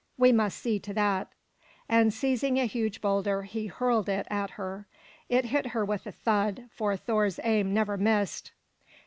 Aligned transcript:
We 0.17 0.31
must 0.31 0.57
see 0.57 0.79
to 0.79 0.95
that;" 0.95 1.29
and 1.87 2.11
seizing 2.11 2.57
a 2.59 2.65
huge 2.65 3.01
boulder, 3.01 3.43
he 3.43 3.67
hurled 3.67 4.09
it 4.09 4.25
at 4.31 4.49
her. 4.57 4.87
It 5.29 5.45
hit 5.45 5.67
her 5.67 5.85
with 5.85 6.07
a 6.07 6.11
thud, 6.11 6.63
for 6.73 6.97
Thor's 6.97 7.39
aim 7.43 7.71
never 7.71 7.97
missed. 7.97 8.51